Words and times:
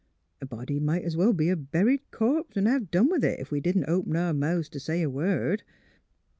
A 0.41 0.47
body 0.47 0.79
might 0.79 1.05
's 1.07 1.15
well 1.15 1.31
be 1.31 1.49
a 1.49 1.55
buried 1.55 2.09
corp, 2.09 2.53
an' 2.57 2.87
done 2.89 3.11
with 3.11 3.23
it, 3.23 3.39
ef 3.39 3.51
we 3.51 3.59
didn't 3.59 3.85
open 3.87 4.15
our 4.15 4.33
mouths 4.33 4.67
t' 4.67 4.79
say 4.79 5.03
a 5.03 5.09
word." 5.11 5.61